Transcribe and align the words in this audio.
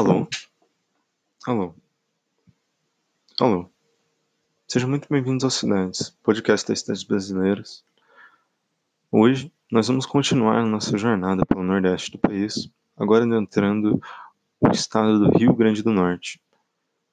Alô? 0.00 0.26
Alô? 1.46 1.74
Alô? 3.38 3.70
Sejam 4.66 4.88
muito 4.88 5.06
bem-vindos 5.10 5.44
ao 5.44 5.50
Cidades, 5.50 6.16
podcast 6.22 6.66
das 6.66 6.80
cidades 6.80 7.02
brasileiras. 7.02 7.84
Hoje 9.12 9.52
nós 9.70 9.88
vamos 9.88 10.06
continuar 10.06 10.64
nossa 10.64 10.96
jornada 10.96 11.44
pelo 11.44 11.62
nordeste 11.62 12.12
do 12.12 12.18
país, 12.18 12.70
agora 12.96 13.26
adentrando 13.26 14.00
o 14.58 14.68
estado 14.68 15.18
do 15.18 15.36
Rio 15.36 15.54
Grande 15.54 15.82
do 15.82 15.90
Norte. 15.90 16.40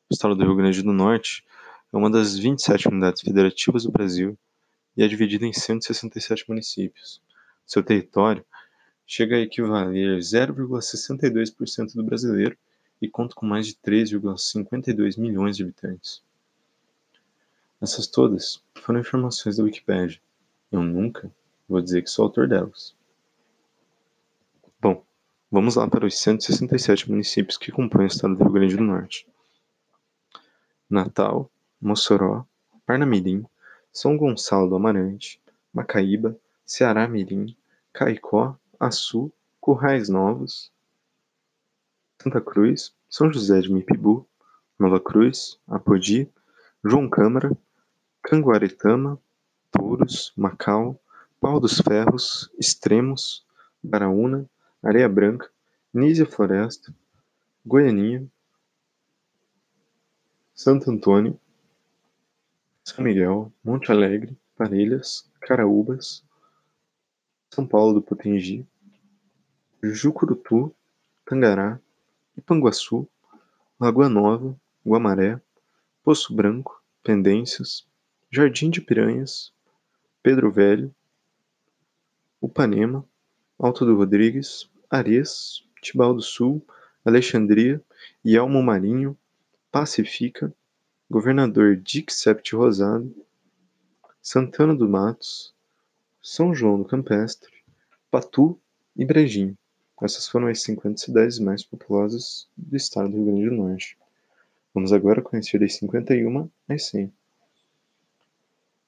O 0.09 0.13
estado 0.13 0.33
do 0.33 0.45
Rio 0.45 0.55
Grande 0.55 0.81
do 0.81 0.93
Norte 0.93 1.43
é 1.91 1.97
uma 1.97 2.09
das 2.09 2.39
27 2.39 2.87
unidades 2.87 3.21
federativas 3.21 3.83
do 3.83 3.91
Brasil 3.91 4.39
e 4.95 5.03
é 5.03 5.07
dividido 5.09 5.43
em 5.43 5.51
167 5.51 6.45
municípios. 6.47 7.21
Seu 7.65 7.83
território 7.83 8.45
chega 9.05 9.35
a 9.35 9.41
equivaler 9.41 10.19
0,62% 10.19 11.93
do 11.93 12.03
brasileiro 12.05 12.57
e 13.01 13.07
conta 13.07 13.35
com 13.35 13.45
mais 13.45 13.67
de 13.67 13.75
3,52 13.75 15.19
milhões 15.19 15.55
de 15.55 15.63
habitantes. 15.63 16.23
Essas 17.79 18.07
todas 18.07 18.63
foram 18.75 18.99
informações 18.99 19.57
da 19.57 19.63
Wikipedia. 19.63 20.19
Eu 20.71 20.81
nunca 20.81 21.31
vou 21.69 21.81
dizer 21.81 22.01
que 22.01 22.09
sou 22.09 22.25
autor 22.25 22.47
delas. 22.47 22.95
Bom, 24.81 25.03
vamos 25.51 25.75
lá 25.75 25.87
para 25.87 26.05
os 26.05 26.17
167 26.17 27.09
municípios 27.09 27.57
que 27.57 27.71
compõem 27.71 28.05
o 28.05 28.07
estado 28.07 28.35
do 28.35 28.43
Rio 28.43 28.53
Grande 28.53 28.77
do 28.77 28.83
Norte. 28.83 29.27
Natal, 30.89 31.51
Mossoró, 31.79 32.45
Parnamirim, 32.85 33.45
São 33.91 34.17
Gonçalo 34.17 34.69
do 34.69 34.75
Amarante, 34.75 35.39
Macaíba, 35.73 36.35
Ceará 36.65 37.07
Mirim, 37.07 37.55
Caicó, 37.93 38.57
Açu, 38.79 39.31
Currais 39.59 40.09
Novos, 40.09 40.71
Santa 42.21 42.41
Cruz, 42.41 42.93
São 43.09 43.31
José 43.31 43.61
de 43.61 43.71
Mipibu, 43.71 44.27
Nova 44.79 44.99
Cruz, 44.99 45.59
Apodi, 45.67 46.29
João 46.83 47.07
Câmara, 47.09 47.55
Canguaretama, 48.23 49.19
Touros, 49.71 50.33
Macau, 50.35 50.99
Pau 51.39 51.59
dos 51.59 51.79
Ferros, 51.79 52.51
Extremos, 52.59 53.45
Baraúna, 53.83 54.49
Areia 54.81 55.07
Branca, 55.07 55.49
Nísia 55.93 56.25
Floresta, 56.25 56.93
Goianinha, 57.65 58.27
Santo 60.55 60.89
Antônio, 60.89 61.39
São 62.83 63.03
Miguel, 63.03 63.51
Monte 63.63 63.91
Alegre, 63.91 64.35
Parelhas, 64.55 65.29
Caraúbas, 65.39 66.23
São 67.51 67.67
Paulo 67.67 67.93
do 67.93 68.01
Potengi, 68.01 68.65
Jucurutu, 69.83 70.73
Tangará, 71.23 71.79
Ipanguaçu, 72.37 73.09
Lagoa 73.79 74.07
Nova, 74.07 74.55
Guamaré, 74.85 75.41
Poço 76.03 76.33
Branco, 76.35 76.81
Pendências, 77.03 77.85
Jardim 78.31 78.69
de 78.69 78.79
Piranhas, 78.79 79.51
Pedro 80.21 80.51
Velho, 80.51 80.93
Upanema, 82.39 83.03
Alto 83.57 83.85
do 83.85 83.95
Rodrigues, 83.95 84.69
Ares, 84.89 85.63
Tibau 85.81 86.13
do 86.13 86.21
Sul, 86.21 86.63
Alexandria, 87.03 87.83
Yelmo 88.23 88.61
Marinho, 88.61 89.17
Pacifica, 89.71 90.53
Governador 91.09 91.75
Dick 91.75 92.13
Rosado, 92.53 93.15
Santana 94.21 94.75
do 94.75 94.87
Matos, 94.87 95.53
São 96.21 96.53
João 96.53 96.77
do 96.77 96.85
Campestre, 96.85 97.51
Patu 98.11 98.59
e 98.95 99.05
Brejinho. 99.05 99.57
Essas 100.01 100.27
foram 100.27 100.47
as 100.47 100.61
50 100.61 100.97
cidades 100.99 101.39
mais 101.39 101.63
populosas 101.63 102.47
do 102.55 102.77
estado 102.77 103.09
do 103.09 103.15
Rio 103.15 103.25
Grande 103.25 103.49
do 103.49 103.55
Norte. 103.55 103.97
Vamos 104.71 104.93
agora 104.93 105.23
conhecer 105.23 105.59
das 105.59 105.73
51 105.75 106.49
às 106.69 106.85
100. 106.85 107.11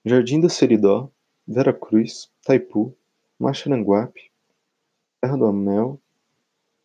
Jardim 0.05 0.39
da 0.39 0.49
Seridó, 0.49 1.09
Vera 1.47 1.73
Cruz, 1.73 2.29
Taipu, 2.43 2.95
Macharanguape, 3.39 4.31
Terra 5.19 5.35
do 5.35 5.45
Amel, 5.45 5.99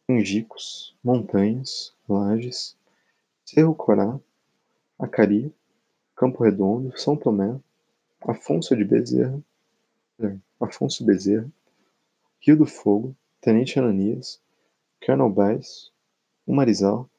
Angicos, 0.09 0.97
Montanhas, 1.05 1.95
Lages, 2.09 2.77
Cerro 3.45 3.75
Corá, 3.75 4.19
Acari, 4.99 5.55
Campo 6.17 6.43
Redondo, 6.43 6.99
São 6.99 7.15
Tomé, 7.15 7.61
Afonso 8.23 8.75
de 8.75 8.85
Bezerra, 8.85 9.39
Afonso 10.59 11.05
Bezerra, 11.05 11.47
Rio 12.41 12.57
do 12.57 12.67
Fogo, 12.67 13.15
Tenente 13.45 13.79
Ananias, 13.79 14.41
Carnaubais, 15.03 15.93
Umarizal, 16.47 17.11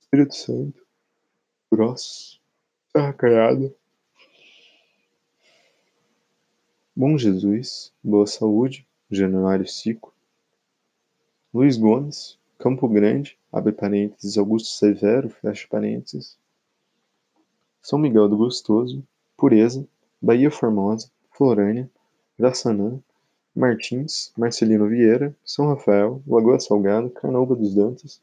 Espírito 0.00 0.34
Santo, 0.34 0.84
Grosso, 1.70 2.40
Serra 2.90 3.12
Caiada, 3.12 3.72
Bom 6.96 7.16
Jesus, 7.16 7.92
Boa 8.02 8.26
Saúde, 8.26 8.84
Januário 9.08 9.64
Cico, 9.68 10.12
Luiz 11.54 11.76
Gomes, 11.76 12.36
Campo 12.58 12.88
Grande, 12.88 13.38
abre 13.52 13.70
parênteses, 13.70 14.36
Augusto 14.36 14.70
Severo, 14.70 15.30
fecha 15.30 15.68
parênteses, 15.70 16.36
São 17.80 17.96
Miguel 17.96 18.28
do 18.28 18.36
Gostoso, 18.36 19.06
Pureza, 19.36 19.86
Bahia 20.20 20.50
Formosa, 20.50 21.12
Florânia, 21.30 21.88
Jaçanã, 22.36 23.00
Martins, 23.56 24.32
Marcelino 24.36 24.88
Vieira, 24.88 25.32
São 25.44 25.68
Rafael, 25.68 26.20
Lagoa 26.26 26.58
Salgada, 26.58 27.08
Carnaúba 27.08 27.54
dos 27.54 27.72
Dantas, 27.72 28.20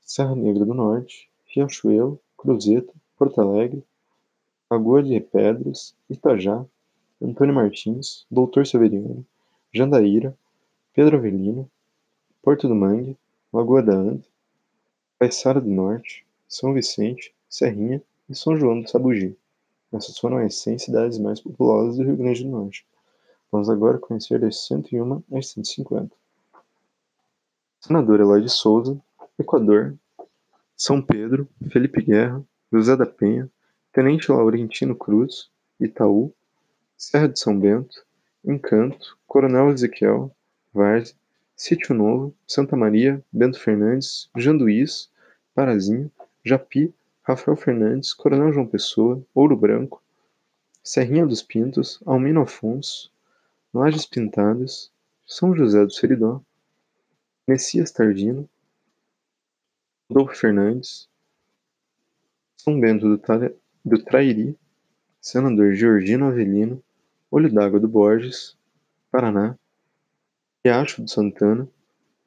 Serra 0.00 0.34
Negra 0.34 0.64
do 0.64 0.74
Norte, 0.74 1.30
Riachuelo, 1.46 2.18
Cruzeta, 2.36 2.92
Porto 3.16 3.40
Alegre, 3.40 3.84
Lagoa 4.68 5.04
de 5.04 5.20
Pedras, 5.20 5.94
Itajá, 6.10 6.64
Antônio 7.22 7.54
Martins, 7.54 8.26
Doutor 8.28 8.66
Severiano, 8.66 9.24
Jandaíra, 9.72 10.36
Pedro 10.92 11.16
Avelino, 11.16 11.70
Porto 12.42 12.66
do 12.66 12.74
Mangue, 12.74 13.16
Lagoa 13.52 13.82
da 13.84 13.94
Anta, 13.94 14.28
Caiçara 15.20 15.60
do 15.60 15.70
Norte, 15.70 16.26
São 16.48 16.74
Vicente, 16.74 17.32
Serrinha 17.48 18.02
e 18.28 18.34
São 18.34 18.56
João 18.56 18.80
do 18.80 18.90
Sabugi. 18.90 19.36
Essas 19.92 20.18
foram 20.18 20.38
as 20.38 20.56
100 20.56 20.78
cidades 20.78 21.18
mais 21.18 21.40
populosas 21.40 21.96
do 21.96 22.02
Rio 22.02 22.16
Grande 22.16 22.42
do 22.42 22.50
Norte. 22.50 22.84
Vamos 23.54 23.70
agora 23.70 24.00
conhecer 24.00 24.40
das 24.40 24.66
101 24.66 25.22
às 25.32 25.50
150. 25.50 26.10
Senador 27.78 28.18
Eloy 28.18 28.42
de 28.42 28.48
Souza, 28.48 29.00
Equador, 29.38 29.96
São 30.76 31.00
Pedro, 31.00 31.48
Felipe 31.70 32.02
Guerra, 32.02 32.44
José 32.72 32.96
da 32.96 33.06
Penha, 33.06 33.48
Tenente 33.92 34.32
Laurentino 34.32 34.96
Cruz, 34.96 35.52
Itaú, 35.78 36.34
Serra 36.96 37.28
de 37.28 37.38
São 37.38 37.56
Bento, 37.56 38.04
Encanto, 38.44 39.16
Coronel 39.24 39.70
Ezequiel, 39.70 40.34
Várzea, 40.72 41.14
Sítio 41.54 41.94
Novo, 41.94 42.34
Santa 42.48 42.74
Maria, 42.74 43.24
Bento 43.32 43.60
Fernandes, 43.60 44.28
Janduís, 44.36 45.12
Parazinho, 45.54 46.10
Japi, 46.44 46.92
Rafael 47.22 47.56
Fernandes, 47.56 48.12
Coronel 48.12 48.52
João 48.52 48.66
Pessoa, 48.66 49.24
Ouro 49.32 49.56
Branco, 49.56 50.02
Serrinha 50.82 51.24
dos 51.24 51.40
Pintos, 51.40 52.02
Almino 52.04 52.42
Afonso, 52.42 53.13
Lajes 53.74 54.06
Pintadas, 54.06 54.92
São 55.26 55.52
José 55.52 55.84
do 55.84 55.92
Seridó, 55.92 56.40
Messias 57.44 57.90
Tardino, 57.90 58.48
Rodolfo 60.08 60.36
Fernandes, 60.36 61.08
São 62.56 62.78
Bento 62.78 63.08
do, 63.08 63.20
do 63.84 64.04
Trairi, 64.04 64.56
Senador 65.20 65.74
Georgino 65.74 66.26
Avelino, 66.26 66.80
Olho 67.28 67.52
d'Água 67.52 67.80
do 67.80 67.88
Borges, 67.88 68.56
Paraná, 69.10 69.58
Riacho 70.64 71.02
do 71.02 71.10
Santana, 71.10 71.68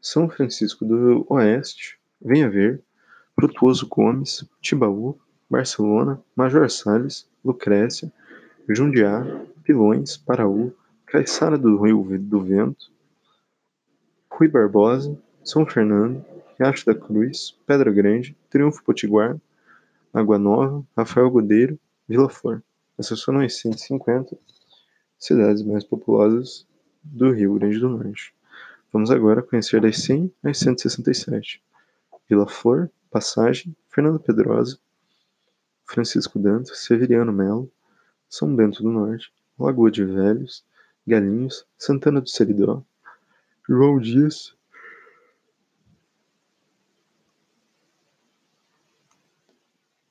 São 0.01 0.29
Francisco 0.29 0.83
do 0.83 1.25
Oeste, 1.29 1.97
Venha 2.19 2.49
Ver, 2.49 2.83
Frutuoso 3.35 3.87
Gomes, 3.87 4.43
Tibaú, 4.59 5.17
Barcelona, 5.49 6.21
Major 6.35 6.69
Salles, 6.69 7.25
Lucrécia, 7.45 8.11
Jundiá, 8.67 9.23
Pilões, 9.63 10.17
Paraú, 10.17 10.75
Caiçara 11.07 11.57
do 11.57 11.81
Rio 11.81 12.05
do 12.19 12.41
Vento, 12.41 12.91
Rui 14.29 14.49
Barbosa, 14.49 15.17
São 15.41 15.65
Fernando, 15.65 16.23
Riacho 16.59 16.85
da 16.85 16.93
Cruz, 16.93 17.57
Pedra 17.65 17.89
Grande, 17.93 18.35
Triunfo 18.49 18.83
Potiguar, 18.83 19.39
Água 20.13 20.37
Nova, 20.37 20.85
Rafael 20.97 21.31
Godeiro, 21.31 21.79
Vila 22.09 22.27
Flor. 22.27 22.61
Essas 22.99 23.23
foram 23.23 23.39
as 23.39 23.55
150 23.55 24.37
cidades 25.17 25.63
mais 25.63 25.85
populosas 25.85 26.67
do 27.01 27.31
Rio 27.31 27.53
Grande 27.53 27.79
do 27.79 27.87
Norte. 27.87 28.35
Vamos 28.91 29.09
agora 29.09 29.41
conhecer 29.41 29.79
das 29.79 30.03
100 30.03 30.29
às 30.43 30.57
167. 30.57 31.63
Vila 32.29 32.47
Flor, 32.47 32.91
Passagem, 33.09 33.73
Fernando 33.87 34.19
Pedrosa, 34.19 34.77
Francisco 35.85 36.37
Dantas, 36.37 36.79
Severiano 36.79 37.31
Melo, 37.31 37.71
São 38.29 38.53
Bento 38.53 38.83
do 38.83 38.91
Norte, 38.91 39.31
Lagoa 39.57 39.89
de 39.89 40.03
Velhos, 40.03 40.65
Galinhos, 41.07 41.65
Santana 41.77 42.19
do 42.19 42.29
Seridó, 42.29 42.83
João 43.67 43.99
Dias, 43.99 44.55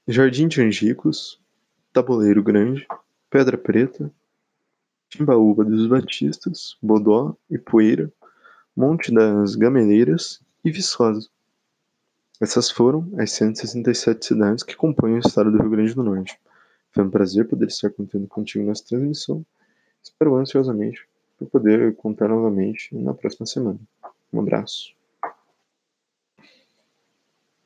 Jardim 0.09 0.49
de 0.49 0.63
Angicos, 0.63 1.41
Taboleiro 1.93 2.43
Grande, 2.43 2.87
Pedra 3.29 3.59
Preta, 3.59 4.11
Timbaúba 5.09 5.65
dos 5.65 5.87
Batistas, 5.87 6.77
Bodó, 6.81 7.37
Ipueira, 7.51 8.13
Monte 8.77 9.13
das 9.13 9.55
Gameleiras 9.55 10.41
e 10.65 10.71
Viçosa. 10.71 11.29
Essas 12.41 12.71
foram 12.71 13.11
as 13.19 13.33
167 13.33 14.27
cidades 14.27 14.63
que 14.63 14.77
compõem 14.77 15.15
o 15.15 15.19
estado 15.19 15.51
do 15.51 15.59
Rio 15.59 15.71
Grande 15.71 15.95
do 15.95 16.03
Norte. 16.03 16.39
Foi 16.93 17.03
um 17.03 17.11
prazer 17.11 17.49
poder 17.49 17.67
estar 17.67 17.91
contando 17.91 18.27
contigo 18.27 18.65
nessa 18.65 18.85
transmissão. 18.85 19.45
Espero 20.07 20.37
ansiosamente 20.37 21.05
por 21.37 21.49
poder 21.49 21.95
contar 21.97 22.29
novamente 22.29 22.95
na 22.95 23.13
próxima 23.13 23.45
semana. 23.45 23.81
Um 24.33 24.41
abraço. 24.41 24.95